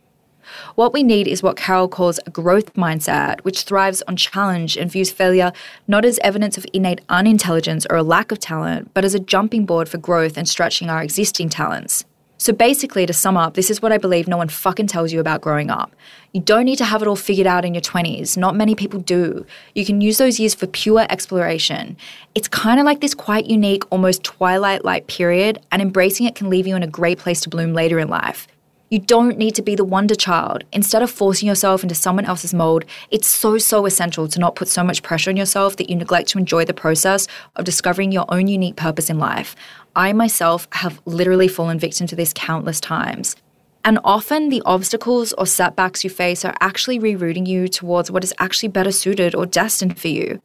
What 0.76 0.94
we 0.94 1.02
need 1.02 1.28
is 1.28 1.42
what 1.42 1.58
Carol 1.58 1.86
calls 1.86 2.18
a 2.26 2.30
growth 2.30 2.72
mindset, 2.72 3.40
which 3.42 3.62
thrives 3.62 4.02
on 4.08 4.16
challenge 4.16 4.78
and 4.78 4.90
views 4.90 5.12
failure 5.12 5.52
not 5.86 6.06
as 6.06 6.18
evidence 6.20 6.56
of 6.56 6.64
innate 6.72 7.02
unintelligence 7.10 7.86
or 7.90 7.96
a 7.96 8.02
lack 8.02 8.32
of 8.32 8.40
talent, 8.40 8.90
but 8.94 9.04
as 9.04 9.14
a 9.14 9.20
jumping 9.20 9.66
board 9.66 9.86
for 9.86 9.98
growth 9.98 10.38
and 10.38 10.48
stretching 10.48 10.88
our 10.88 11.02
existing 11.02 11.50
talents. 11.50 12.06
So 12.40 12.54
basically, 12.54 13.04
to 13.04 13.12
sum 13.12 13.36
up, 13.36 13.52
this 13.52 13.68
is 13.68 13.82
what 13.82 13.92
I 13.92 13.98
believe 13.98 14.26
no 14.26 14.38
one 14.38 14.48
fucking 14.48 14.86
tells 14.86 15.12
you 15.12 15.20
about 15.20 15.42
growing 15.42 15.68
up. 15.68 15.94
You 16.32 16.40
don't 16.40 16.64
need 16.64 16.78
to 16.78 16.86
have 16.86 17.02
it 17.02 17.06
all 17.06 17.14
figured 17.14 17.46
out 17.46 17.66
in 17.66 17.74
your 17.74 17.82
20s. 17.82 18.38
Not 18.38 18.56
many 18.56 18.74
people 18.74 18.98
do. 18.98 19.44
You 19.74 19.84
can 19.84 20.00
use 20.00 20.16
those 20.16 20.40
years 20.40 20.54
for 20.54 20.66
pure 20.66 21.04
exploration. 21.10 21.98
It's 22.34 22.48
kind 22.48 22.80
of 22.80 22.86
like 22.86 23.02
this 23.02 23.12
quite 23.12 23.44
unique, 23.44 23.82
almost 23.92 24.24
twilight 24.24 24.86
like 24.86 25.06
period, 25.06 25.60
and 25.70 25.82
embracing 25.82 26.24
it 26.24 26.34
can 26.34 26.48
leave 26.48 26.66
you 26.66 26.74
in 26.74 26.82
a 26.82 26.86
great 26.86 27.18
place 27.18 27.42
to 27.42 27.50
bloom 27.50 27.74
later 27.74 27.98
in 27.98 28.08
life. 28.08 28.48
You 28.88 28.98
don't 28.98 29.38
need 29.38 29.54
to 29.54 29.62
be 29.62 29.76
the 29.76 29.84
wonder 29.84 30.16
child. 30.16 30.64
Instead 30.72 31.00
of 31.00 31.10
forcing 31.12 31.46
yourself 31.46 31.84
into 31.84 31.94
someone 31.94 32.24
else's 32.24 32.52
mold, 32.52 32.84
it's 33.10 33.28
so, 33.28 33.56
so 33.56 33.86
essential 33.86 34.26
to 34.26 34.40
not 34.40 34.56
put 34.56 34.66
so 34.66 34.82
much 34.82 35.04
pressure 35.04 35.30
on 35.30 35.36
yourself 35.36 35.76
that 35.76 35.88
you 35.88 35.94
neglect 35.94 36.30
to 36.30 36.38
enjoy 36.38 36.64
the 36.64 36.74
process 36.74 37.28
of 37.54 37.64
discovering 37.64 38.10
your 38.10 38.24
own 38.30 38.48
unique 38.48 38.74
purpose 38.74 39.08
in 39.08 39.18
life. 39.18 39.54
I 39.96 40.12
myself 40.12 40.68
have 40.72 41.00
literally 41.04 41.48
fallen 41.48 41.78
victim 41.78 42.06
to 42.06 42.16
this 42.16 42.32
countless 42.34 42.80
times. 42.80 43.36
And 43.84 43.98
often 44.04 44.48
the 44.48 44.62
obstacles 44.66 45.32
or 45.32 45.46
setbacks 45.46 46.04
you 46.04 46.10
face 46.10 46.44
are 46.44 46.54
actually 46.60 46.98
rerouting 46.98 47.46
you 47.46 47.66
towards 47.66 48.10
what 48.10 48.22
is 48.22 48.34
actually 48.38 48.68
better 48.68 48.92
suited 48.92 49.34
or 49.34 49.46
destined 49.46 49.98
for 49.98 50.08
you. 50.08 50.40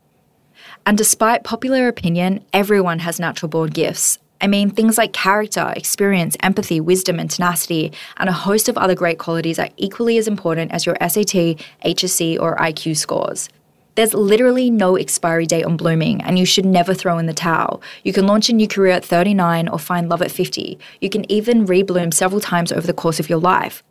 And 0.86 0.98
despite 0.98 1.44
popular 1.44 1.88
opinion, 1.88 2.44
everyone 2.54 3.00
has 3.00 3.20
natural 3.20 3.50
born 3.50 3.72
gifts. 3.72 4.20
I 4.42 4.48
mean, 4.48 4.70
things 4.70 4.98
like 4.98 5.14
character, 5.14 5.74
experience, 5.76 6.36
empathy, 6.44 6.80
wisdom, 6.80 7.20
and 7.20 7.30
tenacity, 7.30 7.92
and 8.18 8.30
a 8.30 8.34
host 8.34 8.70
of 8.70 8.78
other 8.78 8.96
great 8.96 9.18
qualities 9.18 9.60
are 9.60 9.70
equally 9.78 10.18
as 10.18 10.28
important 10.28 10.72
as 10.72 10.86
your 10.86 10.98
SAT, 11.02 11.58
HSC, 11.86 12.40
or 12.40 12.56
IQ 12.58 12.98
scores. 12.98 13.50
There's 13.96 14.14
literally 14.14 14.70
no 14.70 14.98
expiry 14.98 15.46
date 15.46 15.64
on 15.64 15.78
blooming, 15.78 16.22
and 16.22 16.38
you 16.38 16.46
should 16.46 16.66
never 16.66 16.94
throw 16.94 17.18
in 17.18 17.28
the 17.28 17.34
towel. 17.34 17.82
You 18.04 18.12
can 18.12 18.28
launch 18.28 18.50
a 18.50 18.54
new 18.54 18.68
career 18.68 18.92
at 18.92 19.06
39 19.06 19.70
or 19.70 19.80
find 19.80 20.10
love 20.10 20.22
at 20.22 20.32
50. 20.32 20.78
You 21.00 21.10
can 21.10 21.30
even 21.32 21.66
rebloom 21.66 22.14
several 22.14 22.42
times 22.42 22.74
over 22.74 22.86
the 22.86 22.94
course 22.94 23.22
of 23.22 23.30
your 23.30 23.40
life. 23.40 23.84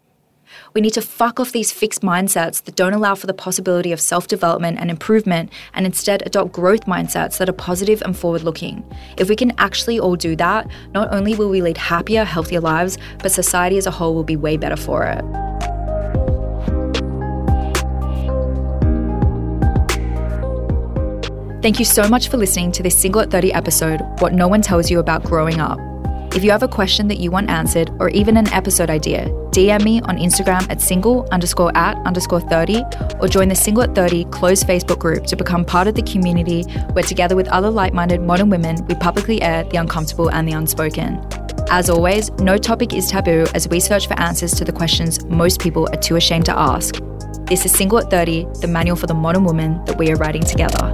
We 0.74 0.82
need 0.82 0.92
to 0.92 1.02
fuck 1.02 1.40
off 1.40 1.52
these 1.52 1.72
fixed 1.72 2.02
mindsets 2.02 2.62
that 2.64 2.76
don't 2.76 2.92
allow 2.92 3.14
for 3.14 3.26
the 3.26 3.32
possibility 3.32 3.92
of 3.92 4.00
self 4.00 4.28
development 4.28 4.78
and 4.78 4.90
improvement 4.90 5.50
and 5.72 5.86
instead 5.86 6.22
adopt 6.26 6.52
growth 6.52 6.84
mindsets 6.84 7.38
that 7.38 7.48
are 7.48 7.54
positive 7.54 8.02
and 8.02 8.16
forward 8.16 8.42
looking. 8.42 8.84
If 9.16 9.30
we 9.30 9.36
can 9.36 9.52
actually 9.58 9.98
all 9.98 10.16
do 10.16 10.36
that, 10.36 10.68
not 10.92 11.14
only 11.14 11.34
will 11.34 11.48
we 11.48 11.62
lead 11.62 11.78
happier, 11.78 12.24
healthier 12.24 12.60
lives, 12.60 12.98
but 13.20 13.32
society 13.32 13.78
as 13.78 13.86
a 13.86 13.90
whole 13.90 14.14
will 14.14 14.22
be 14.22 14.36
way 14.36 14.58
better 14.58 14.76
for 14.76 15.04
it. 15.04 15.73
Thank 21.64 21.78
you 21.78 21.86
so 21.86 22.06
much 22.06 22.28
for 22.28 22.36
listening 22.36 22.72
to 22.72 22.82
this 22.82 22.94
Single 22.94 23.22
at 23.22 23.30
30 23.30 23.54
episode, 23.54 24.02
What 24.18 24.34
No 24.34 24.46
One 24.46 24.60
Tells 24.60 24.90
You 24.90 24.98
About 24.98 25.24
Growing 25.24 25.60
Up. 25.60 25.78
If 26.34 26.44
you 26.44 26.50
have 26.50 26.62
a 26.62 26.68
question 26.68 27.08
that 27.08 27.20
you 27.20 27.30
want 27.30 27.48
answered 27.48 27.88
or 27.98 28.10
even 28.10 28.36
an 28.36 28.46
episode 28.48 28.90
idea, 28.90 29.30
DM 29.48 29.82
me 29.82 30.02
on 30.02 30.18
Instagram 30.18 30.70
at 30.70 30.82
single 30.82 31.26
underscore 31.32 31.74
at 31.74 31.96
underscore 32.04 32.42
30 32.42 32.82
or 33.18 33.28
join 33.28 33.48
the 33.48 33.54
Single 33.54 33.82
at 33.84 33.94
30 33.94 34.26
closed 34.26 34.66
Facebook 34.66 34.98
group 34.98 35.24
to 35.24 35.36
become 35.36 35.64
part 35.64 35.88
of 35.88 35.94
the 35.94 36.02
community 36.02 36.64
where 36.92 37.02
together 37.02 37.34
with 37.34 37.48
other 37.48 37.70
like-minded 37.70 38.20
modern 38.20 38.50
women, 38.50 38.84
we 38.84 38.94
publicly 38.96 39.40
air 39.40 39.64
the 39.64 39.78
uncomfortable 39.78 40.30
and 40.30 40.46
the 40.46 40.52
unspoken. 40.52 41.18
As 41.70 41.88
always, 41.88 42.30
no 42.32 42.58
topic 42.58 42.92
is 42.92 43.08
taboo 43.08 43.46
as 43.54 43.66
we 43.68 43.80
search 43.80 44.06
for 44.06 44.20
answers 44.20 44.52
to 44.56 44.66
the 44.66 44.72
questions 44.72 45.24
most 45.24 45.62
people 45.62 45.88
are 45.94 45.98
too 46.02 46.16
ashamed 46.16 46.44
to 46.44 46.58
ask. 46.58 46.96
This 47.46 47.64
is 47.64 47.72
Single 47.72 48.00
at 48.00 48.10
30, 48.10 48.48
the 48.60 48.68
manual 48.68 48.96
for 48.96 49.06
the 49.06 49.14
modern 49.14 49.44
woman 49.44 49.82
that 49.86 49.96
we 49.96 50.12
are 50.12 50.16
writing 50.16 50.42
together. 50.42 50.92